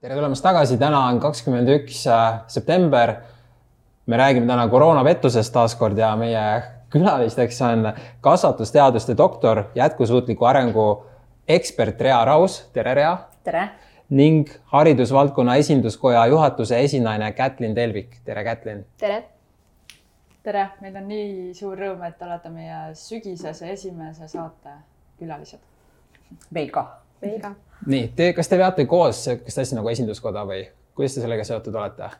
[0.00, 3.14] tere tulemast tagasi, täna on kakskümmend üks äh, september.
[4.06, 10.86] me räägime täna koroonapettusest taaskord ja meie külalisteks on kasvatusteaduste doktor, jätkusuutliku arengu
[11.48, 13.18] ekspert Rea Raus, tere Rea.
[13.44, 13.68] tere.
[14.10, 18.86] ning haridusvaldkonna esinduskoja juhatuse esinaine Kätlin Telvik, tere Kätlin.
[18.98, 19.24] tere.
[20.42, 24.80] tere, meil on nii suur rõõm, et olete meie sügisese esimese saate
[25.18, 25.60] külalised.
[26.50, 26.88] meil ka.
[27.22, 27.54] Meil ka
[27.86, 30.64] nii, te, kas te veate koos sihukest asja nagu esinduskoda või
[30.96, 32.10] kuidas te sellega seotud olete?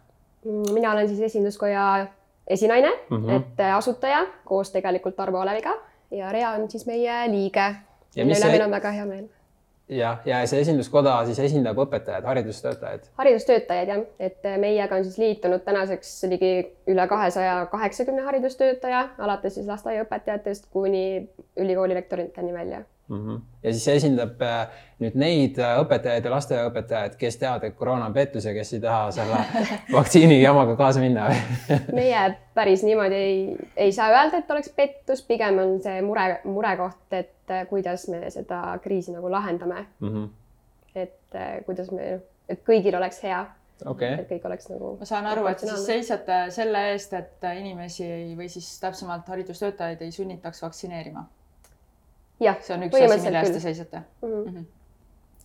[0.45, 2.07] Mm, mina olen siis esinduskoja
[2.49, 3.37] esinaine mm, -hmm.
[3.37, 5.75] et äh, asutaja koos tegelikult Tarmo Oleviga
[6.11, 7.75] ja Rea on siis meie liige.
[8.17, 9.29] mille üle meil on väga hea meel.
[9.89, 13.11] jah, ja see esinduskoda siis esindab õpetajaid, haridustöötajaid?
[13.15, 16.55] haridustöötajaid jah, et äh, meiega on siis liitunud tänaseks ligi
[16.87, 23.27] üle kahesaja kaheksakümne haridustöötaja, alates siis lasteaiaõpetajatest kuni ülikooli rektoriteni välja mm.
[23.27, 23.41] -hmm.
[23.63, 28.07] ja siis see esindab äh, nüüd neid äh, õpetajaid ja lasteaiaõpetajaid, kes teavad, et koroona
[28.07, 29.43] on pettus ja kes ei taha selle
[29.97, 31.29] vaktsiini jamaga kaasa minna
[32.01, 33.39] meie päris niimoodi ei,
[33.77, 38.30] ei saa öelda, et oleks pettus, pigem on see mure, murekoht, et äh, kuidas me
[38.30, 40.09] seda kriisi nagu lahendame mm.
[40.09, 40.29] -hmm.
[40.95, 43.45] et kuidas me, et kõigil oleks hea
[43.87, 44.15] okay..
[44.21, 44.95] et kõik oleks nagu.
[45.01, 50.02] ma saan aru, et siis seisate selle eest, et inimesi ei, või siis täpsemalt haridustöötajaid
[50.02, 51.27] ei sunnitaks vaktsineerima
[52.41, 54.33] see on üks asi, mille eest te seisate mm.
[54.45, 54.65] -hmm.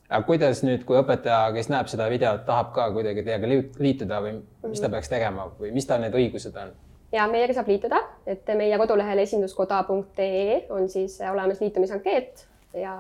[0.10, 4.40] aga kuidas nüüd, kui õpetaja, kes näeb seda videot, tahab ka kuidagi teiega liituda või
[4.40, 4.92] mis ta mhm.
[4.98, 6.74] peaks tegema või mis tal need õigused on?
[7.12, 12.96] ja meiega saab liituda, et meie kodulehel esinduskoda.ee on siis olemas liitumisankeet ja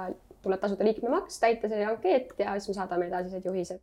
[0.46, 3.82] tuleb tasuda liikmemaks, täita see ankeet ja siis me saadame edasised juhised.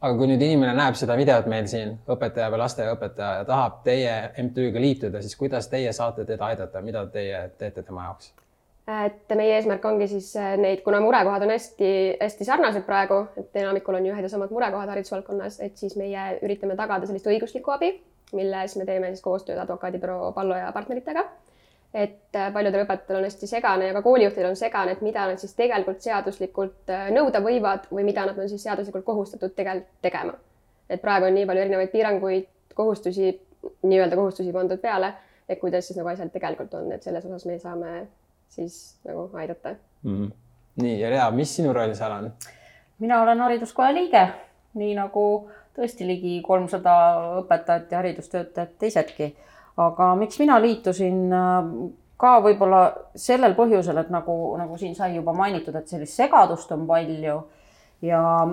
[0.00, 4.14] aga kui nüüd inimene näeb seda videot meil siin, õpetaja või lasteaiaõpetaja ja tahab teie
[4.46, 8.32] MTÜ-ga liituda, siis kuidas teie saate teda aidata, mida teie teete tema jaoks?
[8.88, 13.98] Et meie eesmärk ongi siis äh, neid, kuna murekohad on hästi-hästi sarnased praegu, et enamikul
[13.98, 17.92] on ju ühed ja samad murekohad haridusvaldkonnas, et siis meie üritame tagada sellist õiguslikku abi,
[18.36, 21.24] milles me teeme siis koostööd advokaadibüroo Pallo ja partneritega.
[21.94, 25.40] et äh, paljudel õpetajatel on hästi segane ja ka koolijuhtidel on segane, et mida nad
[25.42, 30.34] siis tegelikult seaduslikult äh, nõuda võivad või mida nad on siis seaduslikult kohustatud tegelikult tegema.
[30.90, 33.40] et praegu on nii palju erinevaid piiranguid, kohustusi,
[33.82, 35.12] nii-öelda kohustusi pandud peale,
[35.48, 38.06] et kuidas siis nagu asjad tegelikult on, et selles osas me saame
[38.50, 40.16] siis nagu aidata mm.
[40.16, 40.32] -hmm.
[40.82, 42.32] nii ja Rea, mis sinu roll seal on?
[42.98, 44.26] mina olen hariduskoja liige,
[44.74, 45.24] nii nagu
[45.76, 46.94] tõesti ligi kolmsada
[47.40, 49.36] õpetajat ja haridustöötajat teisedki.
[49.76, 51.30] aga miks mina liitusin
[52.16, 56.86] ka võib-olla sellel põhjusel, et nagu, nagu siin sai juba mainitud, et sellist segadust on
[56.86, 57.42] palju
[58.02, 58.48] ja,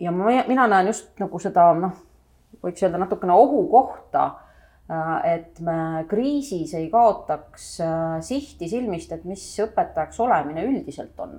[0.00, 1.92] ja ma, mina näen just nagu seda noh,
[2.62, 4.49] võiks öelda natukene ohukohta Äh,
[5.24, 11.38] et me kriisis ei kaotaks äh, sihti silmist, et mis õpetajaks olemine üldiselt on.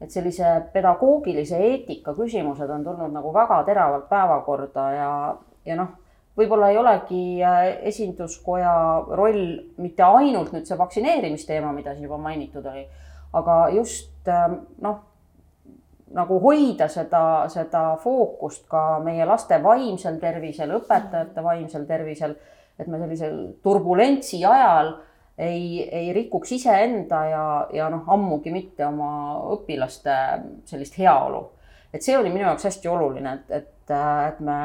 [0.00, 5.10] et sellise pedagoogilise eetika küsimused on tulnud nagu väga teravalt päevakorda ja,
[5.66, 5.90] ja noh,
[6.38, 8.72] võib-olla ei olegi äh, esinduskoja
[9.18, 9.42] roll
[9.82, 12.86] mitte ainult nüüd see vaktsineerimisteema, mida siin juba mainitud oli,
[13.36, 14.30] aga just
[14.80, 15.02] noh,
[16.14, 22.38] nagu hoida seda, seda fookust ka meie laste vaimsel tervisel, õpetajate vaimsel tervisel
[22.80, 24.94] et me sellisel turbulentsi ajal
[25.40, 29.10] ei, ei rikuks iseenda ja, ja noh, ammugi mitte oma
[29.54, 30.16] õpilaste
[30.68, 31.44] sellist heaolu.
[31.92, 33.94] et see oli minu jaoks hästi oluline, et, et,
[34.28, 34.58] et me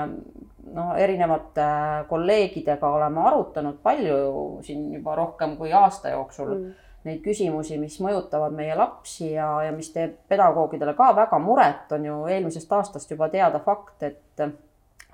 [0.73, 1.67] noh, erinevate
[2.09, 4.17] kolleegidega oleme arutanud palju
[4.65, 6.83] siin juba rohkem kui aasta jooksul mm.
[7.07, 12.05] neid küsimusi, mis mõjutavad meie lapsi ja, ja mis teeb pedagoogidele ka väga muret, on
[12.05, 14.47] ju eelmisest aastast juba teada fakt, et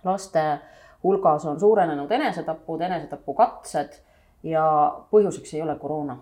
[0.03, 0.45] laste
[1.03, 3.97] hulgas on suurenenud enesetapud, enesetapukatsed
[4.43, 4.65] ja
[5.11, 6.17] põhjuseks ei ole koroona.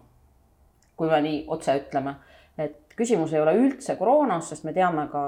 [1.00, 2.16] kui me nii otse ütleme,
[2.58, 5.22] et küsimus ei ole üldse koroonas, sest me teame ka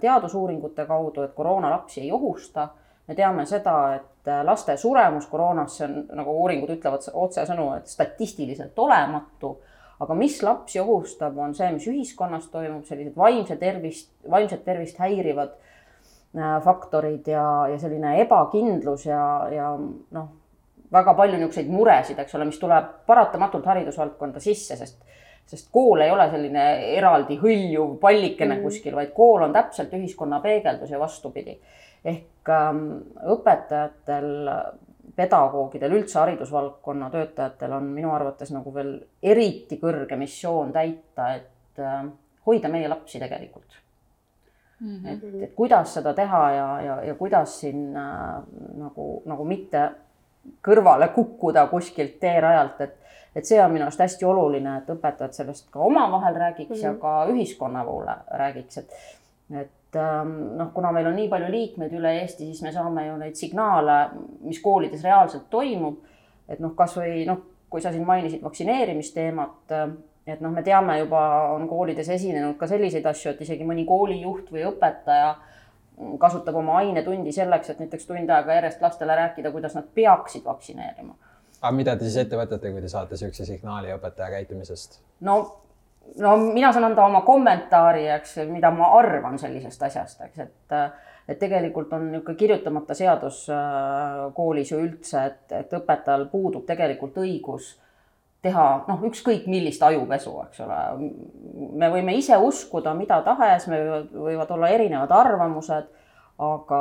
[0.00, 2.68] teadusuuringute kaudu, et koroona lapsi ei ohusta.
[3.08, 9.58] me teame seda, et laste suremus koroonasse on, nagu uuringud ütlevad otsesõnu, et statistiliselt olematu
[10.00, 15.54] aga mis lapsi ohustab, on see, mis ühiskonnas toimub, sellised vaimse tervist, vaimset tervist häirivad
[16.64, 19.20] faktorid ja, ja selline ebakindlus ja,
[19.54, 20.30] ja noh,
[20.92, 25.02] väga palju niisuguseid muresid, eks ole, mis tuleb paratamatult haridusvaldkonda sisse, sest
[25.46, 26.62] sest kool ei ole selline
[26.96, 28.62] eraldi hõljuv pallikene mm.
[28.64, 31.58] kuskil, vaid kool on täpselt ühiskonna peegeldus ja vastupidi.
[32.04, 32.80] ehk ähm,
[33.32, 34.48] õpetajatel,
[35.16, 42.04] pedagoogidel, üldse haridusvaldkonna töötajatel on minu arvates nagu veel eriti kõrge missioon täita, et äh,
[42.46, 43.83] hoida meie lapsi tegelikult
[44.84, 45.08] Mm -hmm.
[45.12, 48.42] et, et kuidas seda teha ja, ja, ja kuidas siin äh,
[48.76, 49.90] nagu, nagu mitte
[50.66, 52.96] kõrvale kukkuda kuskilt teerajalt, et,
[53.36, 56.84] et see on minu arust hästi oluline, et õpetajad sellest ka omavahel räägiks mm -hmm.
[56.84, 58.92] ja ka ühiskonna poole räägiks, et
[59.60, 63.16] et ähm, noh, kuna meil on nii palju liikmeid üle Eesti, siis me saame ju
[63.16, 64.08] neid signaale,
[64.40, 65.98] mis koolides reaalselt toimub.
[66.48, 67.38] et noh, kasvõi noh,
[67.70, 69.72] kui sa siin mainisid vaktsineerimisteemat,
[70.26, 71.22] et noh, me teame juba,
[71.54, 75.34] on koolides esinenud ka selliseid asju, et isegi mõni koolijuht või õpetaja
[76.20, 81.14] kasutab oma ainetundi selleks, et näiteks tund aega järjest lastele rääkida, kuidas nad peaksid vaktsineerima.
[81.60, 85.00] aga mida te siis ette võtate, kui te saate niisuguse signaali õpetaja käitumisest?
[85.20, 85.36] no,
[86.18, 90.78] no mina saan anda oma kommentaari, eks, mida ma arvan sellisest asjast, eks, et
[91.28, 97.16] et tegelikult on niisugune kirjutamata seadus äh, koolis ju üldse, et, et õpetajal puudub tegelikult
[97.22, 97.70] õigus
[98.44, 100.78] teha noh, ükskõik millist ajupesu, eks ole.
[101.80, 103.80] me võime ise uskuda mida tahes, me
[104.12, 105.88] võivad olla erinevad arvamused,
[106.44, 106.80] aga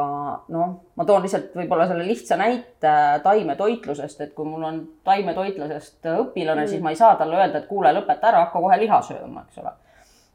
[0.51, 2.93] noh, ma toon lihtsalt võib-olla selle lihtsa näite
[3.23, 7.69] taimetoitlusest, et kui mul on taimetoitlusest õpilane mm., siis ma ei saa talle öelda, et
[7.69, 9.75] kuule, lõpeta ära, hakka kohe liha sööma, eks ole.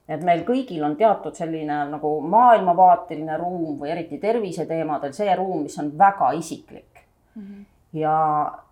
[0.08, 5.76] et meil kõigil on teatud selline nagu maailmavaateline ruum või eriti terviseteemadel see ruum, mis
[5.82, 7.02] on väga isiklik
[7.34, 7.42] mm.
[7.42, 8.16] -hmm ja,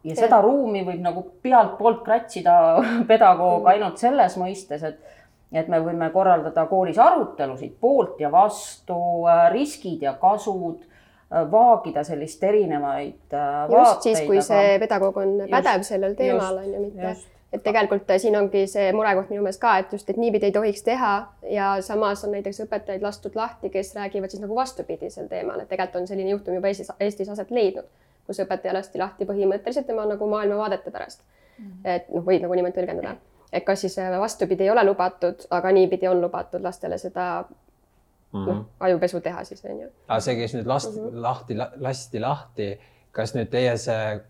[0.05, 2.57] ja seda ruumi võib nagu pealtpoolt kratsida
[3.11, 3.71] pedagoog mm.
[3.75, 5.15] ainult selles mõistes, et
[5.57, 8.97] et me võime korraldada koolis arutelusid poolt ja vastu,
[9.31, 14.47] äh, riskid ja kasud, äh, vaagida sellist erinevaid äh, just vaateid, siis, kui aga...
[14.49, 17.15] see pedagoog on pädev just, sellel teemal on ju, mitte
[17.55, 20.83] et tegelikult siin ongi see murekoht minu meelest ka, et just, et niipidi ei tohiks
[20.85, 21.13] teha
[21.49, 26.03] ja samas on näiteks õpetajaid lastud lahti, kes räägivad siis nagu vastupidisel teemal, et tegelikult
[26.03, 27.87] on selline juhtum juba Eestis, Eestis aset leidnud
[28.27, 31.65] kus õpetaja lasti lahti põhimõtteliselt tema nagu maailmavaadete pärast mm.
[31.65, 31.91] -hmm.
[31.95, 33.17] et noh, võib nagu niimoodi tõlgendada,
[33.53, 38.41] et kas siis äh, vastupidi ei ole lubatud, aga niipidi on lubatud lastele seda mm
[38.41, 38.47] -hmm.
[38.47, 39.89] noh, ajupesu teha siis on ju.
[40.09, 41.23] aga see, kes nüüd last mm -hmm.
[41.23, 42.81] lahti, lasti lahti,
[43.13, 44.21] kas nüüd teie see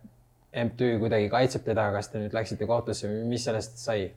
[0.65, 4.13] MTÜ kuidagi kaitseb teda, kas te nüüd läksite kohtusse või mis sellest sai?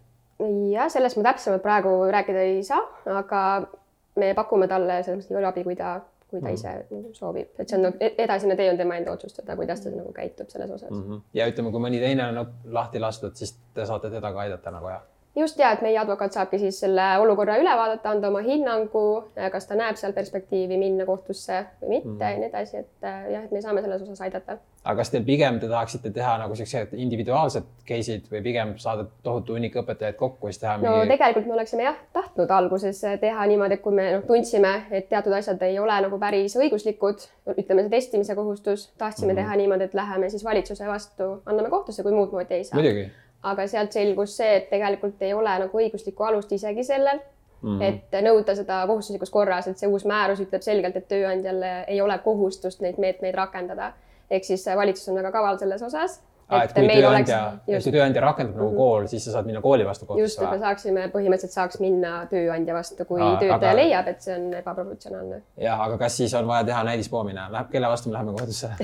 [0.71, 3.67] jah, sellest ma täpsemalt praegu rääkida ei saa, aga
[4.15, 5.99] me pakume talle selles mõttes nii palju abi, kui ta
[6.29, 6.53] kui ta mm -hmm.
[6.53, 9.89] ise nagu soovib, et see on nagu edasine tee on tema enda otsustada, kuidas ta
[9.89, 11.03] nagu käitub selles osas mm.
[11.03, 11.21] -hmm.
[11.33, 14.89] ja ütleme, kui mõni teine on lahti lastud, siis te saate teda ka aidata nagu
[14.89, 15.01] jah?
[15.39, 19.03] Just ja, et meie advokaat saabki siis selle olukorra üle vaadata, anda oma hinnangu,
[19.51, 22.25] kas ta näeb seal perspektiivi minna kohtusse või mitte mm.
[22.25, 24.57] ja nii edasi, et äh, jah, et me saame selles osas aidata.
[24.83, 29.55] aga kas teil pigem te tahaksite teha nagu siuksed individuaalsed case'id või pigem saada tohutu
[29.57, 30.91] hunnik õpetajaid kokku, siis teha mingi...?
[30.91, 35.09] no tegelikult me oleksime jah tahtnud alguses teha niimoodi, et kui me noh, tundsime, et
[35.11, 37.25] teatud asjad ei ole nagu päris õiguslikud,
[37.55, 39.41] ütleme see testimise kohustus, tahtsime mm -hmm.
[39.43, 42.79] teha niimoodi, et läheme siis valitsuse vastu, anname kohtusse, kui muud moodi ei saa.
[42.79, 43.09] muidugi
[43.43, 47.19] aga sealt selgus see, et tegelikult ei ole nagu õiguslikku alust isegi sellel
[47.61, 47.83] mm, -hmm.
[47.83, 52.17] et nõuda seda kohustuslikus korras, et see uus määrus ütleb selgelt, et tööandjal ei ole
[52.23, 53.93] kohustust neid meetmeid rakendada.
[54.29, 57.39] ehk siis valitsus on väga kaval selles osas Ah, et kui tööandja,
[57.69, 58.77] et kui tööandja rakendab nagu mm -hmm.
[58.77, 60.23] kool, siis sa saad minna kooli vastu kohtusse.
[60.23, 63.75] just, et me saaksime, põhimõtteliselt saaks minna tööandja vastu, kui Aa, töötaja aga...
[63.75, 65.41] leiab, et see on ebaproportsionaalne.
[65.57, 68.69] jah, aga kas siis on vaja teha näidispoomine, läheb, kelle vastu me läheme kohtusse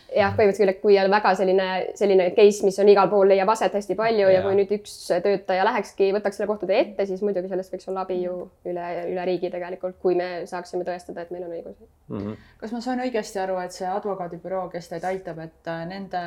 [0.15, 1.67] jah, põhimõtteliselt küll, et kui on väga selline,
[1.99, 4.95] selline case, mis on igal pool, leiab aset hästi palju ja, ja kui nüüd üks
[5.23, 8.35] töötaja lähekski, võtaks selle kohtade ette, siis muidugi sellest võiks olla abi ju
[8.67, 12.17] üle, üle riigi tegelikult, kui me saaksime tõestada, et meil on õigus mm.
[12.17, 12.49] -hmm.
[12.63, 16.25] kas ma saan õigesti aru, et see advokaadibüroo, kes teid aitab, et äh, nende,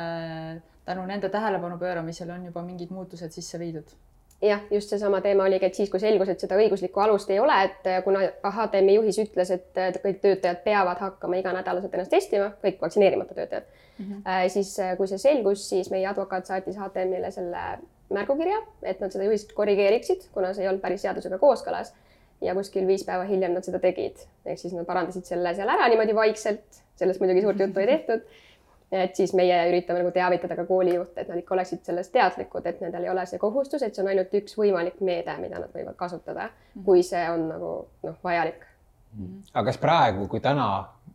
[0.85, 3.95] tänu nende tähelepanu pööramisele on juba mingid muutused sisse viidud?
[4.45, 7.55] Jah, just seesama teema oligi, et siis, kui selgus, et seda õiguslikku alust ei ole,
[7.67, 12.51] et äh, kuna HTM-i juhis ütles, et äh, kõik töötajad peavad hakkama iganädalaselt ennast testima,
[12.63, 14.49] kõik vaktsineerimata töötajad mm, -hmm.
[14.53, 17.65] siis kui see selgus, siis meie advokaat saatis HTM-ile selle
[18.13, 21.93] märgukirja, et nad seda juhist korrigeeriksid, kuna see ei olnud päris seadusega kooskõlas.
[22.41, 25.87] ja kuskil viis päeva hiljem nad seda tegid, ehk siis nad parandasid selle seal ära
[25.87, 28.25] niimoodi vaikselt, sellest muidugi suurt juttu ei tehtud
[28.91, 32.81] et siis meie üritame nagu teavitada ka koolijuhte, et nad ikka oleksid sellest teadlikud, et
[32.83, 35.97] nendel ei ole see kohustus, et see on ainult üks võimalik meede, mida nad võivad
[35.99, 36.85] kasutada, mhm.
[36.87, 37.71] kui see on nagu
[38.05, 38.67] noh, vajalik.
[39.15, 39.47] Mhm.
[39.53, 40.67] aga kas praegu, kui täna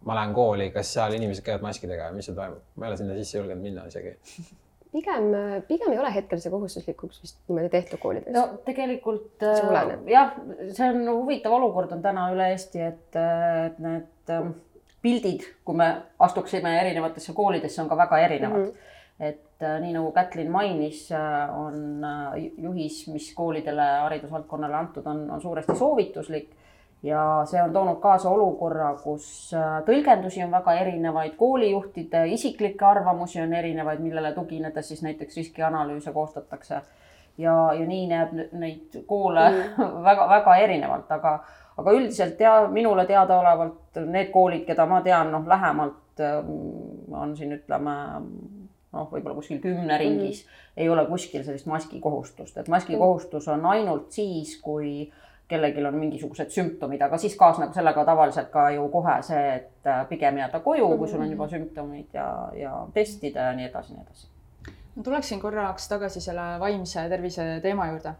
[0.08, 2.64] ma lähen kooli, kas seal inimesed käivad maskidega ja mis seal toimub?
[2.76, 4.16] ma ei ole sinna sisse julgenud minna isegi
[4.92, 5.28] pigem,
[5.68, 8.32] pigem ei ole hetkel see kohustuslikuks vist niimoodi tehtud koolides.
[8.34, 10.34] no tegelikult äh, jah,
[10.72, 14.50] see on huvitav olukord on täna üle Eesti, et, et need äh,
[15.02, 18.66] pildid, kui me astuksime erinevatesse koolidesse, on ka väga erinevad mm.
[18.66, 19.26] -hmm.
[19.28, 25.30] et äh, nii nagu Kätlin mainis, äh, on äh, juhis, mis koolidele, haridusvaldkonnale antud on,
[25.30, 26.50] on suuresti soovituslik
[27.02, 29.50] ja see on toonud kaasa olukorra, kus
[29.86, 36.80] tõlgendusi on väga erinevaid, koolijuhtide isiklikke arvamusi on erinevaid, millele tuginedes siis näiteks riskianalüüse koostatakse.
[37.38, 39.46] ja, ja nii näeb neid koole
[40.08, 40.64] väga-väga mm.
[40.64, 41.38] erinevalt, aga
[41.80, 47.56] aga üldiselt tea, minule teadaolevalt need koolid, keda ma tean, noh, lähemalt mm, on siin
[47.56, 47.96] ütleme
[48.92, 50.70] noh, võib-olla kuskil kümne ringis mm, -hmm.
[50.76, 55.10] ei ole kuskil sellist maskikohustust, et maskikohustus on ainult siis, kui
[55.50, 60.04] kellelgi on mingisugused sümptomid, aga siis kaasneb sellega tavaliselt ka ju kohe see, et äh,
[60.08, 64.04] pigem jääda koju, kui sul on juba sümptomid ja, ja testida ja nii edasi, nii
[64.04, 64.28] edasi.
[64.96, 68.14] ma tuleksin korraks tagasi selle vaimse tervise teema juurde.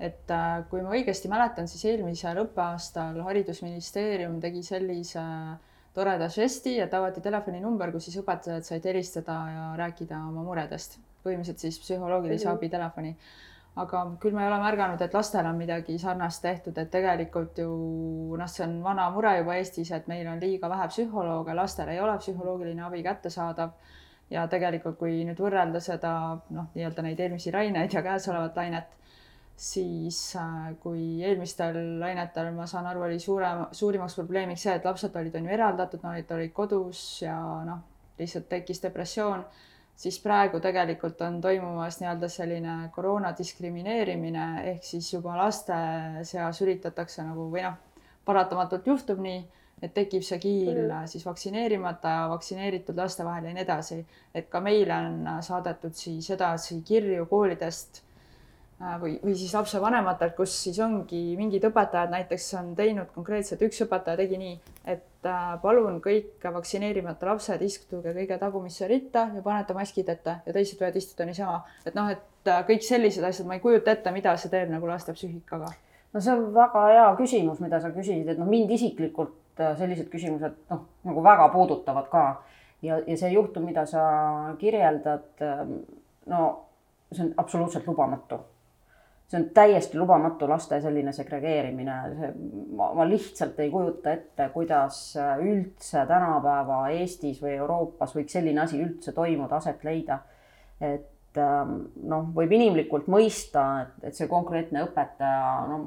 [0.00, 5.22] Et äh, kui ma õigesti mäletan, siis eelmisel õppeaastal Haridusministeerium tegi sellise
[5.94, 11.66] toreda žesti, et avati telefoninumber, kus siis õpetajad said helistada ja rääkida oma muredest, põhimõtteliselt
[11.66, 12.58] siis psühholoogilise mm -hmm.
[12.58, 13.16] abi telefoni
[13.78, 17.70] aga küll ma ei ole märganud, et lastel on midagi sarnast tehtud, et tegelikult ju
[18.38, 22.00] noh, see on vana mure juba Eestis, et meil on liiga vähe psühholooge, lastel ei
[22.00, 23.72] ole psühholoogiline abi kättesaadav.
[24.30, 26.10] ja tegelikult, kui nüüd võrrelda seda
[26.54, 28.92] noh, nii-öelda neid eelmisi laineid ja käesolevat lainet,
[29.60, 35.16] siis äh, kui eelmistel lainetel, ma saan aru, oli suurem, suurimaks probleemiks see, et lapsed
[35.20, 37.36] olid, on ju eraldatud, nad olid kodus ja
[37.66, 37.82] noh,
[38.18, 39.44] lihtsalt tekkis depressioon
[40.00, 45.76] siis praegu tegelikult on toimumas nii-öelda selline koroona diskrimineerimine ehk siis juba laste
[46.28, 47.76] seas üritatakse nagu või noh,
[48.24, 49.42] paratamatult juhtub nii,
[49.82, 51.08] et tekib see kiil mm.
[51.10, 54.00] siis vaktsineerimata ja vaktsineeritud laste vahel ja nii edasi.
[54.34, 58.02] et ka meile on saadetud siis edasi kirju koolidest
[58.80, 64.16] või, või siis lapsevanematelt, kus siis ongi mingid õpetajad näiteks on teinud konkreetselt, üks õpetaja
[64.22, 64.54] tegi nii,
[64.88, 70.54] et äh, palun kõik vaktsineerimata lapsed istuge kõige tagumisse ritta ja panete maskid ette ja
[70.56, 71.60] teised võivad istuda niisama.
[71.84, 74.88] et noh, et äh, kõik sellised asjad, ma ei kujuta ette, mida see teeb nagu
[74.88, 75.72] laste psüühikaga.
[76.14, 80.56] no see on väga hea küsimus, mida sa küsisid, et noh, mind isiklikult sellised küsimused
[80.70, 82.24] noh, nagu väga puudutavad ka
[82.80, 84.06] ja, ja see juhtum, mida sa
[84.58, 85.44] kirjeldad,
[86.32, 86.40] no
[87.12, 88.38] see on absoluutselt lubamatu
[89.30, 92.30] see on täiesti lubamatu laste selline segregeerimine, see,
[92.76, 94.98] ma, lihtsalt ei kujuta ette, kuidas
[95.38, 100.18] üldse tänapäeva Eestis või Euroopas võiks selline asi üldse toimuda, aset leida.
[100.80, 101.76] et ähm,
[102.10, 105.86] noh, võib inimlikult mõista, et, et see konkreetne õpetaja noh,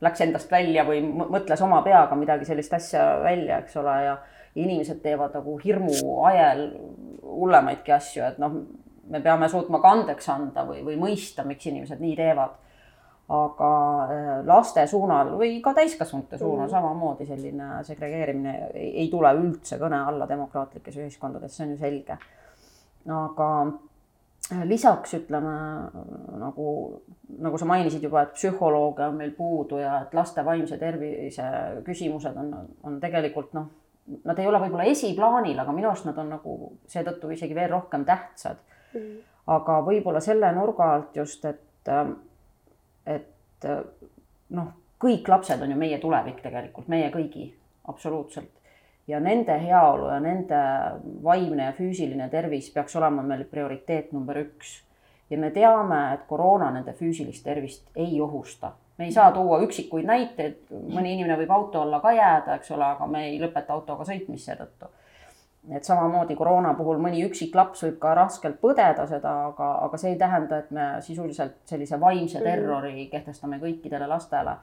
[0.00, 4.16] läks endast välja või mõtles oma peaga midagi sellist asja välja, eks ole, ja
[4.56, 5.92] inimesed teevad nagu hirmu
[6.30, 6.70] ajel
[7.20, 8.60] hullemaidki asju, et noh
[9.10, 12.62] me peame suutma ka andeks anda või, või mõista, miks inimesed nii teevad.
[13.26, 13.68] aga
[14.06, 16.70] äh, laste suunal või ka täiskasvanute suunal mm.
[16.70, 22.18] samamoodi selline segregeerimine ei, ei tule üldse kõne alla demokraatlikes ühiskondades, see on ju selge.
[23.16, 23.48] aga
[24.52, 25.56] äh, lisaks ütleme
[26.38, 26.68] nagu,
[27.48, 31.50] nagu sa mainisid juba, et psühholooge on meil puudu ja et laste vaimse tervise
[31.84, 32.54] küsimused on,
[32.86, 33.66] on tegelikult noh,
[34.24, 38.06] nad ei ole võib-olla esiplaanil, aga minu arust nad on nagu seetõttu isegi veel rohkem
[38.06, 38.62] tähtsad
[38.96, 39.20] mm..
[39.56, 41.92] aga võib-olla selle nurga alt just, et,
[43.06, 43.68] et
[44.56, 44.72] noh,
[45.02, 47.50] kõik lapsed on ju meie tulevik tegelikult, meie kõigi,
[47.88, 48.52] absoluutselt.
[49.06, 50.62] ja nende heaolu ja nende
[51.22, 54.82] vaimne ja füüsiline tervis peaks olema meil prioriteet number üks.
[55.30, 60.06] ja me teame, et koroona nende füüsilist tervist ei ohusta me ei saa tuua üksikuid
[60.08, 64.06] näiteid, mõni inimene võib auto alla ka jääda, eks ole, aga me ei lõpeta autoga
[64.08, 64.88] sõitmist seetõttu
[65.74, 70.12] et samamoodi koroona puhul mõni üksik laps võib ka raskelt põdeda seda, aga, aga see
[70.14, 72.46] ei tähenda, et me sisuliselt sellise vaimse mm.
[72.46, 74.56] terrori kehtestame kõikidele lastele.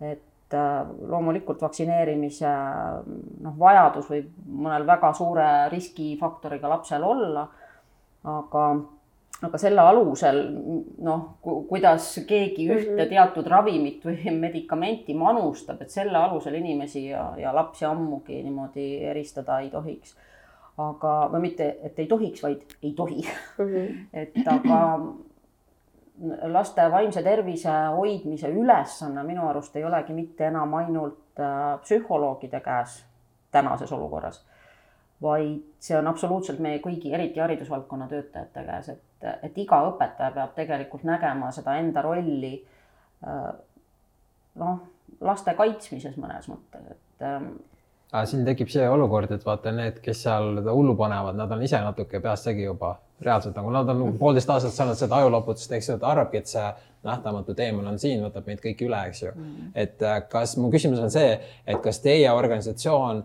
[0.00, 0.74] et äh,
[1.10, 2.50] loomulikult vaktsineerimise
[3.42, 7.48] noh, vajadus võib mõnel väga suure riskifaktoriga lapsel olla.
[8.30, 8.62] aga,
[9.48, 10.40] aga selle alusel
[11.08, 13.10] noh, kuidas keegi ühte mm-hmm.
[13.10, 19.58] teatud ravimit või medikamenti manustab, et selle alusel inimesi ja, ja lapsi ammugi niimoodi eristada
[19.66, 20.14] ei tohiks
[20.76, 23.64] aga, või mitte, et ei tohiks, vaid ei tohi mm.
[23.64, 24.06] -hmm.
[24.22, 24.80] et aga
[26.52, 33.04] laste vaimse tervise hoidmise ülesanne minu arust ei olegi mitte enam ainult äh, psühholoogide käes
[33.52, 34.44] tänases olukorras,
[35.22, 40.54] vaid see on absoluutselt meie kõigi, eriti haridusvaldkonna töötajate käes, et, et iga õpetaja peab
[40.56, 42.52] tegelikult nägema seda enda rolli
[43.26, 43.52] äh,
[44.60, 44.80] noh,
[45.20, 47.52] laste kaitsmises mõnes mõttes, et ähm,
[48.12, 51.80] aga siin tekib see olukord, et vaata need, kes seal hullu panevad, nad on ise
[51.82, 55.88] natuke peast segi juba reaalselt nagu nad on nagu poolteist aastat saanud seda ajuloputust, eks
[55.88, 56.66] ju, ta arvabki, et see
[57.06, 59.70] nähtamatu teemant on siin, võtab meid kõiki üle, eks ju mm..
[59.84, 61.32] et äh, kas mu küsimus on see,
[61.66, 63.22] et kas teie organisatsioon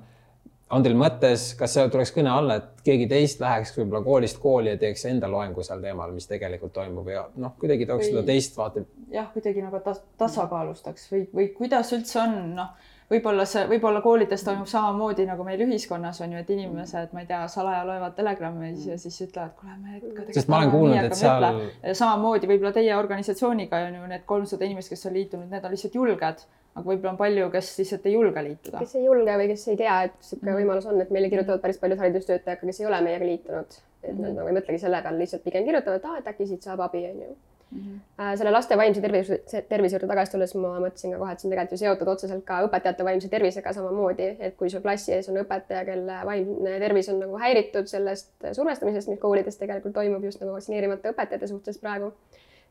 [0.72, 4.72] on teil mõttes, kas see tuleks kõne alla, et keegi teist läheks võib-olla koolist kooli
[4.72, 8.14] ja teeks enda loengu sel teemal, mis tegelikult toimub ja noh, kuidagi tooks või...
[8.14, 8.88] seda teist vaatet.
[9.12, 14.46] jah, kuidagi nagu tas tasakaalustaks või, või kuidas üldse on, noh võib-olla see, võib-olla koolides
[14.48, 18.72] toimub samamoodi nagu meil ühiskonnas on ju, et inimesed, ma ei tea, salaja loevad telegrammi
[18.86, 20.30] ja siis ütlevad, kuule, me ikka.
[20.38, 21.48] sest ma olen kuulnud, et seal.
[21.92, 26.00] samamoodi võib-olla teie organisatsiooniga on ju need kolmsada inimest, kes on liitunud, need on lihtsalt
[26.00, 28.80] julged aga võib-olla on palju, kes lihtsalt ei julge liituda.
[28.80, 30.60] kes ei julge või kes ei tea, et niisugune mm.
[30.62, 33.80] võimalus on, et meile kirjutavad päris paljud haridustöötajad, kes ei ole meiega liitunud.
[34.02, 34.38] et nad mm.
[34.40, 37.04] nagu ei mõtlegi selle peale, lihtsalt pigem kirjutavad, et aa, et äkki siit saab abi,
[37.10, 37.51] on ju mm.
[37.72, 38.36] -hmm.
[38.38, 39.38] selle laste vaimse tervise,
[39.70, 42.46] tervise juurde tagasi tulles ma mõtlesin ka kohe, et see on tegelikult ju seotud otseselt
[42.46, 47.10] ka õpetajate vaimse tervisega samamoodi, et kui sul klassi ees on õpetaja, kelle vaimne tervis
[47.10, 52.14] on nagu häiritud sellest survestamisest, mis koolides tegelikult toimub just nagu vaktsineerimata õpetajate suhtes praegu,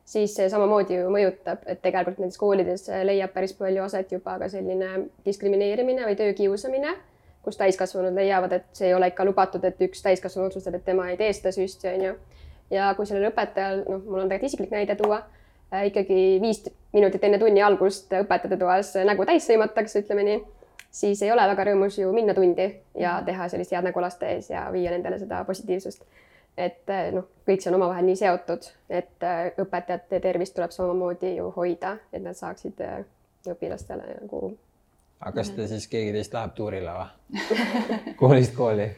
[0.05, 4.49] siis see samamoodi ju mõjutab, et tegelikult nendes koolides leiab päris palju aset juba ka
[4.49, 6.97] selline diskrimineerimine või töökiusamine
[7.41, 11.09] kus täiskasvanud leiavad, et see ei ole ikka lubatud, et üks täiskasvanu otsustab, et tema
[11.09, 12.13] ei tee seda süsti, on ju.
[12.71, 15.21] Ja kui sellel õpetajal, noh, mul on tegelikult isiklik näide tuua
[15.73, 16.63] äh,, ikkagi viis
[16.93, 20.41] minutit enne tunni algust õpetajate toas nägu täis sõimatakse, ütleme nii,
[20.91, 23.25] siis ei ole väga rõõmus ju minna tundi ja mhm.
[23.29, 26.03] teha sellist head nägu laste ees ja viia nendele seda positiivsust.
[26.57, 31.37] et äh, noh, kõik see on omavahel nii seotud, et äh, õpetajate tervist tuleb samamoodi
[31.37, 33.05] ju hoida, et nad saaksid äh,
[33.47, 34.51] õpilastele nagu
[35.21, 37.45] aga kas te siis keegi teist läheb tuurile või
[38.19, 38.89] koolist kooli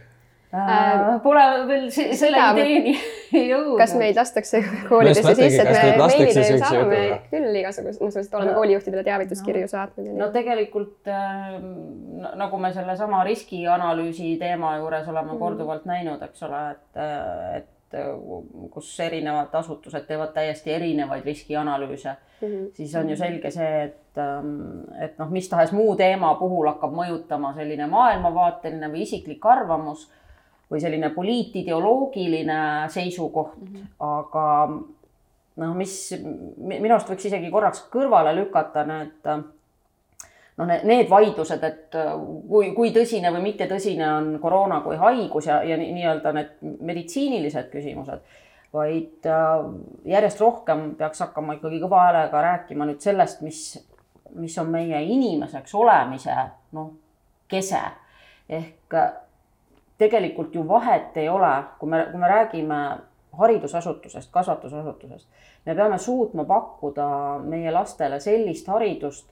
[0.53, 1.19] äh,?
[1.23, 2.95] Pole veel selle ideeni
[3.51, 3.75] jõudnud.
[3.81, 9.05] kas meid lastakse koolidesse sisse, et me meilidel saame küll igasugust, noh, sellest oleme koolijuhtidele
[9.07, 9.73] teavituskirju no.
[9.73, 10.13] saatnud.
[10.19, 11.59] no tegelikult äh,
[12.39, 15.39] nagu me sellesama riskianalüüsi teema juures oleme mm.
[15.41, 17.03] korduvalt näinud, eks ole, et,
[17.59, 17.69] et
[18.73, 22.71] kus erinevad asutused teevad täiesti erinevaid riskianalüüse mm, -hmm.
[22.73, 26.93] siis on ju selge see, et, ähm, et noh, mis tahes muu teema puhul hakkab
[26.93, 30.11] mõjutama selline maailmavaateline või isiklik arvamus
[30.71, 33.89] või selline poliitideoloogiline seisukoht mm, -hmm.
[33.99, 34.45] aga
[35.55, 35.97] noh, mis
[36.57, 39.33] minu arust võiks isegi korraks kõrvale lükata need
[40.57, 42.13] noh, need vaidlused, et äh,
[42.49, 46.53] kui, kui tõsine või mittetõsine on koroona kui haigus ja, ja nii-öelda need
[46.89, 48.21] meditsiinilised küsimused,
[48.73, 49.65] vaid äh,
[50.13, 53.65] järjest rohkem peaks hakkama ikkagi kõva häälega rääkima nüüd sellest, mis,
[54.37, 56.37] mis on meie inimeseks olemise
[56.77, 56.93] noh,
[57.49, 57.81] kese
[58.49, 58.97] ehk
[60.03, 62.83] tegelikult ju vahet ei ole, kui me, kui me räägime
[63.37, 65.27] haridusasutusest, kasvatusasutusest,
[65.65, 67.07] me peame suutma pakkuda
[67.49, 69.25] meie lastele sellist haridust,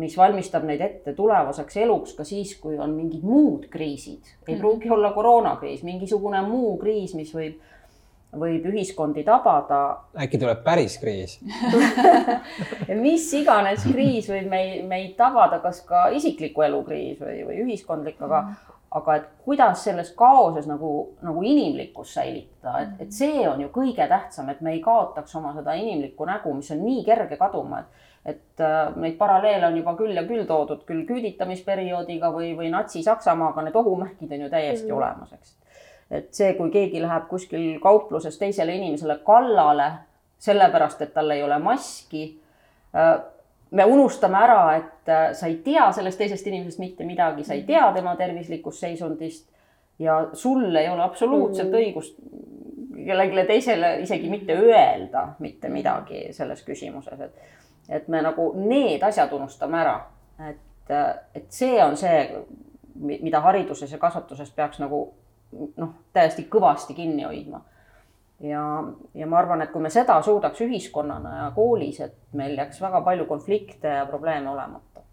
[0.00, 4.60] mis valmistab neid ette tulevaseks eluks ka siis, kui on mingid muud kriisid, ei mm.
[4.60, 7.56] pruugi olla koroonakriis, mingisugune muu kriis, mis võib,
[8.36, 9.80] võib ühiskondi tabada.
[10.20, 11.38] äkki tuleb päris kriis
[13.06, 18.20] mis iganes kriis võib meid, meid tabada, kas ka isikliku elu kriis või, või ühiskondlik,
[18.20, 20.90] aga mm., aga et kuidas selles kaoses nagu,
[21.26, 25.52] nagu inimlikkust säilitada, et, et see on ju kõige tähtsam, et me ei kaotaks oma
[25.56, 29.94] seda inimlikku nägu, mis on nii kerge kaduma, et et äh, neid paralleele on juba
[29.98, 34.96] küll ja küll toodud, küll küüditamisperioodiga või, või Natsi-Saksamaaga, need ohumärgid on ju täiesti mm.
[34.96, 35.52] olemas, eks.
[36.10, 39.92] et see, kui keegi läheb kuskil kaupluses teisele inimesele kallale,
[40.42, 42.24] sellepärast et tal ei ole maski
[42.96, 43.14] äh,,
[43.70, 47.64] me unustame ära, et äh, sa ei tea sellest teisest inimesest mitte midagi, sa ei
[47.66, 49.48] tea tema tervislikust seisundist
[49.98, 51.80] ja sul ei ole absoluutselt mm.
[51.80, 52.18] õigust
[53.06, 57.54] kellelegi teisele isegi mitte öelda mitte midagi selles küsimuses, et
[57.88, 59.94] et me nagu need asjad unustame ära,
[60.48, 60.90] et,
[61.34, 62.24] et see on see,
[62.98, 65.04] mida hariduses ja kasvatuses peaks nagu
[65.76, 67.62] noh, täiesti kõvasti kinni hoidma.
[68.40, 68.64] Ja,
[69.14, 73.00] ja ma arvan, et kui me seda suudaks ühiskonnana ja koolis, et meil jääks väga
[73.06, 75.04] palju konflikte ja probleeme olemata.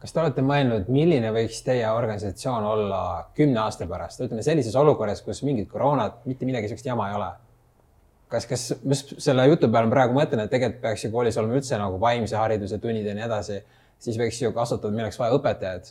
[0.00, 3.02] kas te olete mõelnud, milline võiks teie organisatsioon olla
[3.36, 7.30] kümne aasta pärast, ütleme sellises olukorras, kus mingit koroonat, mitte midagi sellist jama ei ole
[8.30, 11.78] kas, kas, mis selle jutu peale praegu mõtlen, et tegelikult peaks ju koolis olema üldse
[11.80, 13.58] nagu vaimse hariduse tunnid ja nii edasi,
[14.00, 15.90] siis võiks ju kasutada, meil oleks vaja õpetajaid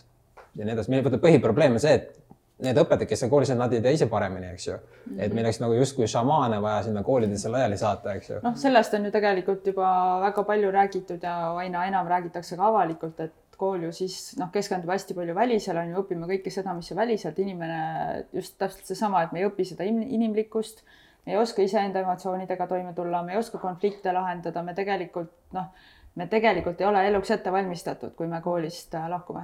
[0.60, 0.94] ja nii edasi.
[0.94, 2.29] meil põhiprobleem on see, et
[2.64, 4.78] need õpetajad, kes seal koolis on, nad ei tea ise paremini, eks ju.
[5.16, 8.40] et meil oleks nagu justkui šamaane vaja sinna koolidesse laiali saata, eks ju.
[8.44, 9.92] noh, sellest on ju tegelikult juba
[10.26, 14.92] väga palju räägitud ja aina enam räägitakse ka avalikult, et kool ju siis noh, keskendub
[14.94, 17.80] hästi palju välisele, on ju, õpime kõike seda, mis on väliselt, inimene
[18.36, 20.84] just täpselt seesama, et me ei õpi seda inimlikkust.
[21.28, 25.68] Me ei oska iseenda emotsioonidega toime tulla, me ei oska konflikte lahendada, me tegelikult noh,
[26.16, 29.44] me tegelikult ei ole eluks ette valmistatud, kui me koolist äh, lahkume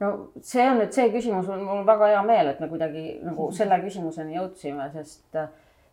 [0.00, 0.10] no
[0.42, 3.80] see on nüüd see küsimus, mul on väga hea meel, et me kuidagi nagu selle
[3.82, 5.50] küsimuseni jõudsime, sest äh,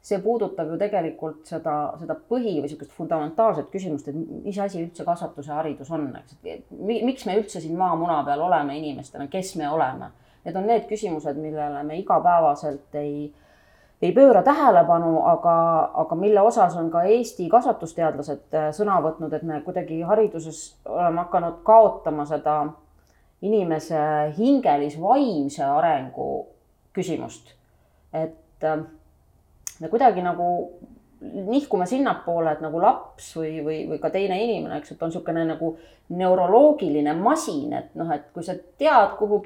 [0.08, 5.06] see puudutab ju tegelikult seda, seda põhi või niisugust fundamentaalset küsimust, et mis asi üldse
[5.08, 6.38] kasvatus ja haridus on, eks.
[6.72, 10.14] miks me üldse siin maamuna peal oleme inimestena, kes me oleme?
[10.46, 13.28] Need on need küsimused, millele me igapäevaselt ei
[13.98, 15.54] ei pööra tähelepanu, aga,
[16.04, 21.24] aga mille osas on ka Eesti kasvatusteadlased äh, sõna võtnud, et me kuidagi hariduses oleme
[21.24, 22.60] hakanud kaotama seda
[23.42, 24.00] inimese
[24.38, 26.48] hingelis-vaimse arengu
[26.94, 27.54] küsimust.
[28.14, 28.80] et äh,
[29.80, 30.72] me kuidagi nagu
[31.22, 35.46] nihkume sinnapoole, et nagu laps või, või, või ka teine inimene, eks, et on niisugune
[35.50, 35.72] nagu
[36.18, 39.42] neuroloogiline masin, et noh, et kui sa tead, kuhu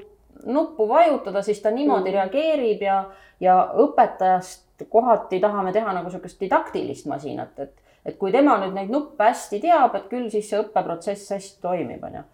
[0.46, 2.16] nuppu vajutada, siis ta niimoodi mm.
[2.18, 2.98] reageerib ja,
[3.40, 7.74] ja õpetajast kohati tahame teha nagu niisugust didaktilist masinat, et,
[8.06, 12.04] et kui tema nüüd neid nuppe hästi teab, et küll siis see õppeprotsess hästi toimib,
[12.04, 12.28] on ju.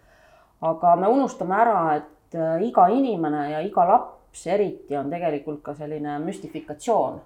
[0.60, 5.74] Aga me unustame ära, et äh, iga inimene ja iga laps eriti on tegelikult ka
[5.74, 7.20] selline müstifikatsioon.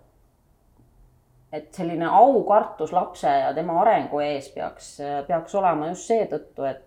[1.52, 4.86] et selline aukartus lapse ja tema arengu ees peaks,
[5.26, 6.86] peaks olema just seetõttu, et,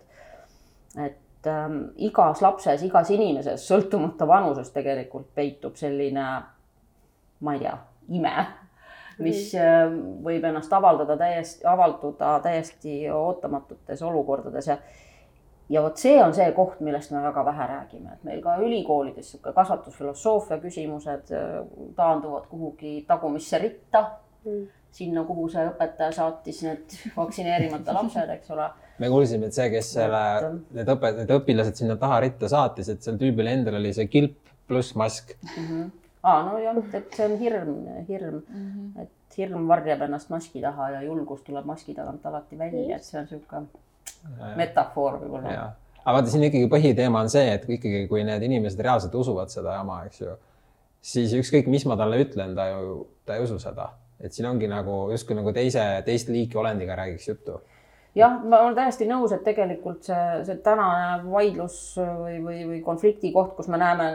[0.98, 6.26] et ähm, igas lapses, igas inimeses, sõltumata vanusest tegelikult peitub selline,
[7.46, 7.78] ma ei tea,
[8.18, 8.34] ime
[9.24, 9.86] mis äh,
[10.24, 14.78] võib ennast avaldada täiesti, avalduda täiesti ootamatutes olukordades ja
[15.70, 19.32] ja vot see on see koht, millest me väga vähe räägime, et meil ka ülikoolides
[19.34, 21.60] sihuke kasvatusfilosoofia küsimused äh,
[21.98, 24.04] taanduvad kuhugi tagumisse ritta
[24.46, 24.64] mm..
[24.96, 28.70] sinna, kuhu see õpetaja saatis need vaktsineerimata lapsed, eks ole.
[29.02, 30.24] me kuulsime, et see, kes selle,
[30.78, 34.42] need õpet-, need õpilased sinna taha ritta saatis, et sel tüübil endal oli see kilp
[34.68, 35.70] pluss mask mm.
[35.70, 35.94] -hmm
[36.26, 37.74] aa, nojah, et see on hirm,
[38.08, 39.02] hirm mm, -hmm.
[39.04, 43.20] et hirm varjab ennast maski taha ja julgus tuleb maski tagant alati välja, et see
[43.20, 43.84] on niisugune
[44.60, 45.54] metafoor võib-olla.
[46.04, 49.78] aga vaata, siin ikkagi põhiteema on see, et ikkagi, kui need inimesed reaalselt usuvad seda
[49.80, 50.36] jama, eks ju,
[51.14, 53.94] siis ükskõik, mis ma talle ütlen, ta ju, ta ei usu seda.
[54.20, 57.58] et siin ongi nagu justkui nagu teise, teist liiki olendiga räägiks juttu
[58.16, 63.32] jah, ma olen täiesti nõus, et tegelikult see, see tänane vaidlus või, või, või konflikti
[63.36, 64.10] koht, kus me näeme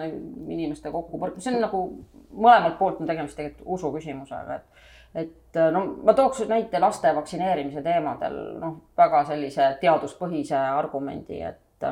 [0.49, 1.83] inimeste kokku, see on nagu
[2.31, 4.80] mõlemalt poolt on tegemist tegelikult usu küsimusega, et
[5.15, 11.87] et no ma tooks näite laste vaktsineerimise teemadel, noh, väga sellise teaduspõhise argumendi, et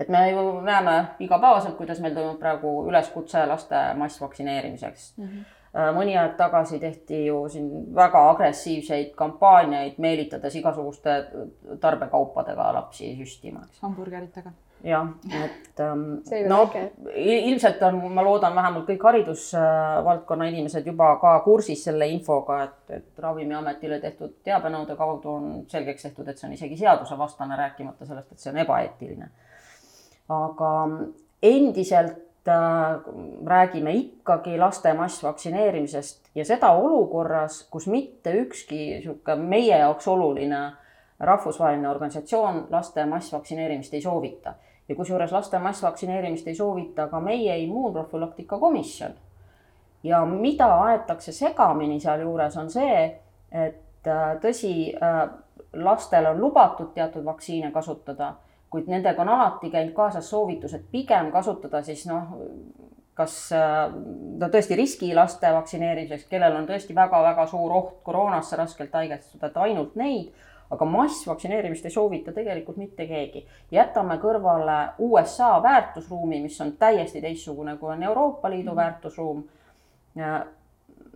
[0.00, 5.24] et me ju näeme igapäevaselt, kuidas meil toimub praegu üleskutse laste massvaktsineerimiseks mm.
[5.24, 11.14] -hmm Äh, mõni aeg tagasi tehti ju siin väga agressiivseid kampaaniaid, meelitades igasuguste
[11.82, 13.78] tarbekaupadega lapsi süstima, eks.
[13.84, 14.50] hamburgeritega.
[14.84, 15.08] Jah,
[15.44, 16.04] et ähm,
[16.48, 16.60] no
[17.14, 23.22] ilmselt on, ma loodan, vähemalt kõik haridusvaldkonna inimesed juba ka kursis selle infoga, et, et
[23.24, 28.42] Ravimiametile tehtud teabenõude kaudu on selgeks tehtud, et see on isegi seadusevastane, rääkimata sellest, et
[28.42, 29.30] see on ebaeetiline.
[30.30, 30.72] aga
[31.42, 33.00] endiselt Äh,
[33.46, 40.60] räägime ikkagi laste massvaktsineerimisest ja seda olukorras, kus mitte ükski niisugune meie jaoks oluline
[41.20, 44.54] rahvusvaheline organisatsioon laste massvaktsineerimist ei soovita.
[44.90, 49.14] Ja kusjuures laste massvaktsineerimist ei soovita ka meie immuunprofülaktika komisjon.
[50.02, 53.02] ja mida aetakse segamini sealjuures, on see,
[53.52, 55.24] et äh, tõsi, äh,
[55.72, 58.34] lastel on lubatud teatud vaktsiine kasutada
[58.70, 62.36] kuid nendega on alati käinud kaasas soovitus, et pigem kasutada siis noh,
[63.18, 69.58] kas no tõesti riskilaste vaktsineerimiseks, kellel on tõesti väga-väga suur oht koroonasse raskelt haigestuda, et
[69.66, 70.30] ainult neid,
[70.70, 73.46] aga massvaktsineerimist ei soovita tegelikult mitte keegi.
[73.70, 79.44] jätame kõrvale USA väärtusruumi, mis on täiesti teistsugune, kui on Euroopa Liidu väärtusruum.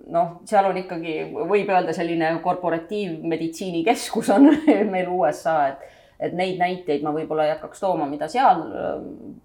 [0.06, 1.16] noh, seal on ikkagi,
[1.48, 4.50] võib öelda, selline korporatiivmeditsiini keskus on
[4.94, 5.90] meil USA, et
[6.20, 8.92] et neid näiteid ma võib-olla ei hakkaks tooma, mida seal äh,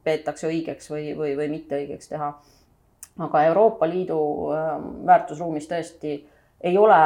[0.06, 2.34] peetakse õigeks või, või, või mitte õigeks teha.
[3.26, 4.20] aga Euroopa Liidu
[4.54, 6.14] äh, väärtusruumis tõesti
[6.62, 7.02] ei ole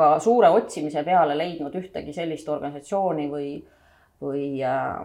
[0.00, 3.50] ka suure otsimise peale leidnud ühtegi sellist organisatsiooni või,
[4.22, 4.96] või äh,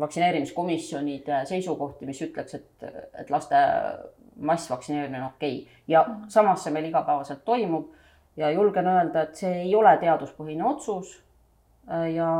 [0.00, 2.88] vaktsineerimiskomisjonide seisukohti, mis ütleks, et,
[3.20, 3.60] et laste
[4.36, 5.82] massvaktsineerimine on okei okay.
[5.88, 6.28] ja mhm.
[6.32, 7.92] samas see meil igapäevaselt toimub
[8.36, 11.14] ja julgen öelda, et see ei ole teaduspõhine otsus
[12.12, 12.30] ja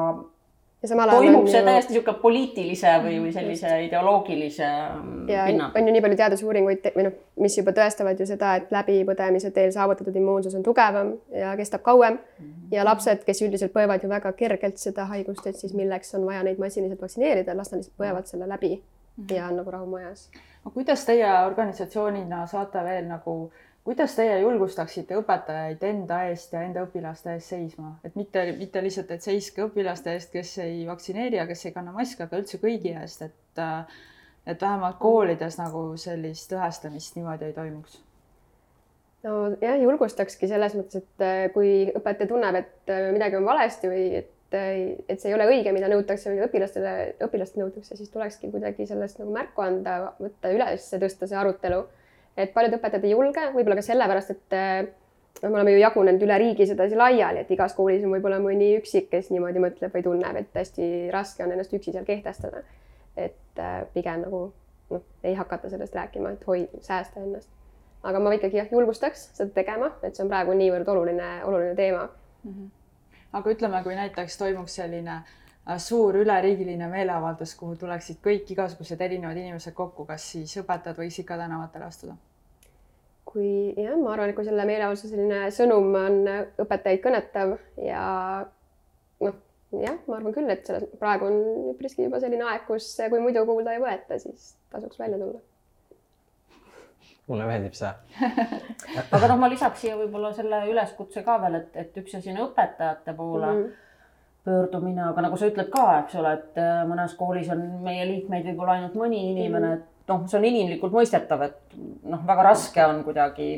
[0.82, 1.66] ja samal ajal toimub see ju...
[1.66, 3.86] täiesti niisugune poliitilise või, või sellise Just.
[3.88, 5.68] ideoloogilise mm, ja pinna.
[5.74, 9.72] on ju nii palju teadusuuringuid või noh, mis juba tõestavad ju seda, et läbipõdemise teel
[9.74, 12.44] saavutatud immuunsus on tugevam ja kestab kauem mm.
[12.44, 12.74] -hmm.
[12.76, 16.42] ja lapsed, kes üldiselt põevad ju väga kergelt seda haigust, et siis milleks on vaja
[16.42, 19.34] neid massiliselt vaktsineerida, las nad lihtsalt põevad selle läbi mm -hmm.
[19.34, 20.30] ja on nagu rahu majas.
[20.64, 26.64] no kuidas teie organisatsioonina saate veel nagu äh, kuidas teie julgustaksite õpetajaid enda eest ja
[26.66, 31.38] enda õpilaste eest seisma, et mitte, mitte lihtsalt, et seiske õpilaste eest, kes ei vaktsineeri
[31.38, 33.62] ja kes ei kanna maski, aga üldse kõigi eest, et
[34.46, 37.96] et vähemalt koolides nagu sellist lõhestamist niimoodi ei toimuks?
[39.26, 44.04] nojah, julgustakski selles mõttes, et äh, kui õpetaja tunneb, et äh, midagi on valesti või
[44.20, 44.72] et, äh,
[45.08, 46.92] et see ei ole õige, mida nõutakse või õpilastele,
[47.26, 51.82] õpilastelt nõutakse, siis tulekski kuidagi sellest nagu märku anda, võtta üles, tõsta see arutelu
[52.36, 54.56] et paljud õpetajad ei julge, võib-olla ka sellepärast, et
[55.42, 58.72] noh, me oleme ju jagunenud üle riigi sedasi laiali, et igas koolis on võib-olla mõni
[58.80, 62.64] üksik, kes niimoodi mõtleb või tunneb, et hästi raske on ennast üksi seal kehtestada.
[63.16, 64.40] et äh, pigem nagu
[64.90, 67.48] noh, ei hakata sellest rääkima, et hoid-, säästa ennast.
[68.02, 72.08] aga ma ikkagi jah, julgustaks seda tegema, et see on praegu niivõrd oluline, oluline teema
[72.42, 72.52] mm.
[72.52, 72.68] -hmm.
[73.32, 75.45] aga ütleme, kui näiteks toimuks selline äh, Äh,
[75.82, 81.38] suur üleriigiline meeleavaldus, kuhu tuleksid kõik igasugused erinevad inimesed kokku, kas siis õpetajad võiks ikka
[81.42, 82.16] tänavatele astuda?
[83.26, 86.20] kui jah, ma arvan, et kui selle meeleavalduse selline sõnum on
[86.62, 88.04] õpetajaid kõnetav ja
[89.26, 89.40] noh,
[89.74, 93.42] jah, ma arvan küll, et selles praegu on üpriski juba selline aeg, kus kui muidu
[93.48, 95.42] kuulda ei võeta, siis tasuks välja tulla.
[97.26, 97.90] mulle meeldib see.
[99.18, 102.44] aga noh, ma lisaks siia võib-olla selle üleskutse ka veel, et, et üks asi on
[102.46, 103.66] õpetajate poole mm.
[103.66, 103.82] -hmm
[104.46, 108.46] pöördumine, aga nagu sa ütled ka, eks ole, et äh, mõnes koolis on meie liikmeid
[108.46, 113.02] võib-olla ainult mõni inimene, et noh, see on inimlikult mõistetav, et noh, väga raske on
[113.06, 113.48] kuidagi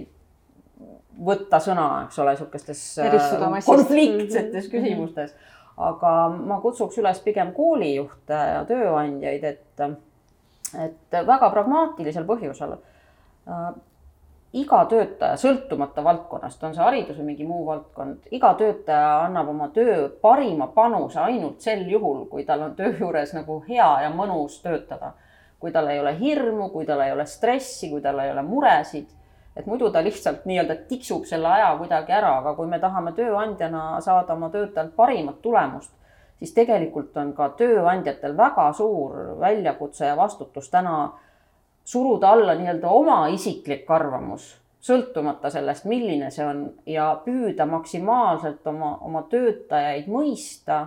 [1.28, 3.18] võtta sõna, eks ole, niisugustes äh,
[3.66, 4.72] konfliktsetes mhm.
[4.72, 5.34] küsimustes.
[5.78, 9.84] aga ma kutsuks üles pigem koolijuhte ja tööandjaid, et,
[10.86, 13.68] et väga pragmaatilisel põhjusel äh,
[14.56, 19.68] iga töötaja, sõltumata valdkonnast, on see haridus või mingi muu valdkond, iga töötaja annab oma
[19.74, 24.60] töö parima panuse ainult sel juhul, kui tal on töö juures nagu hea ja mõnus
[24.64, 25.12] töötada.
[25.58, 29.08] kui tal ei ole hirmu, kui tal ei ole stressi, kui tal ei ole muresid,
[29.56, 34.00] et muidu ta lihtsalt nii-öelda tiksub selle aja kuidagi ära, aga kui me tahame tööandjana
[34.00, 35.90] saada oma töötajalt parimat tulemust,
[36.38, 40.94] siis tegelikult on ka tööandjatel väga suur väljakutse ja vastutus täna
[41.88, 44.50] suruda alla nii-öelda oma isiklik arvamus,
[44.84, 50.82] sõltumata sellest, milline see on ja püüda maksimaalselt oma, oma töötajaid mõista,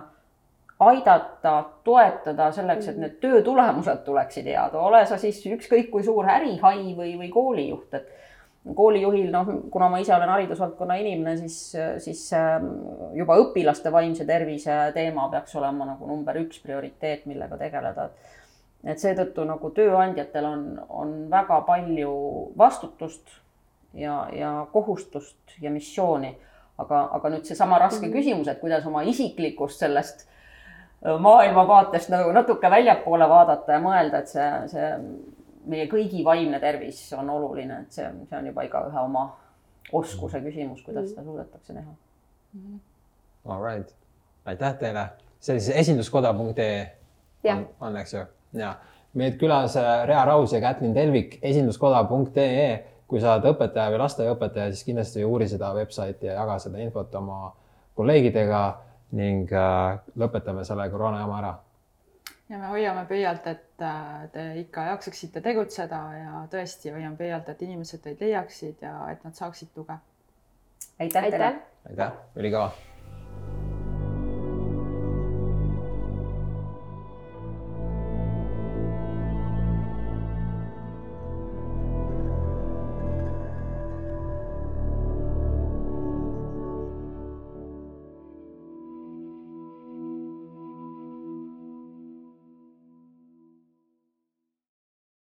[0.82, 6.26] aidata, toetada selleks, et need töö tulemused tuleksid head, ole sa siis ükskõik kui suur
[6.26, 8.10] ärihai või, või koolijuht, et
[8.78, 11.56] koolijuhil, noh, kuna ma ise olen haridusvaldkonna inimene, siis,
[12.04, 12.68] siis ähm,
[13.18, 18.38] juba õpilaste vaimse tervise teema peaks olema nagu number üks prioriteet, millega tegeleda, et
[18.84, 22.12] et seetõttu nagu tööandjatel on, on väga palju
[22.58, 23.30] vastutust
[23.94, 26.36] ja, ja kohustust ja missiooni.
[26.82, 28.14] aga, aga nüüd seesama raske mhm.
[28.16, 34.32] küsimus, et kuidas oma isiklikust sellest äh, maailmavaatest nagu natuke väljapoole vaadata ja mõelda, et
[34.32, 34.88] see, see
[35.70, 39.28] meie kõigi vaimne tervis on oluline, et see, see on juba igaühe oma
[39.92, 41.12] oskuse küsimus, kuidas mhm.
[41.12, 41.94] seda suudetakse teha.
[42.56, 42.80] Mhm.
[43.46, 43.94] All right,
[44.46, 46.82] aitäh teile, see oli siis esinduskoda.ee
[47.52, 48.74] on, on, eks ju ja
[49.14, 52.84] meid külas äh, Rea Raus ja Kätlin Telvik esinduskoda.ee.
[53.06, 57.12] kui sa oled õpetaja või lasteaiaõpetaja, siis kindlasti uuri seda website'i ja jaga seda infot
[57.20, 57.50] oma
[57.98, 58.62] kolleegidega
[59.18, 61.52] ning äh, lõpetame selle koroona jama ära.
[62.48, 67.62] ja me hoiame pöialt, et äh, te ikka jaksaksite tegutseda ja tõesti hoiame pöialt, et
[67.68, 69.98] inimesed teid leiaksid ja et nad saaksid tuge.
[71.00, 71.52] aitäh teile.
[71.90, 72.72] aitäh, ülikõva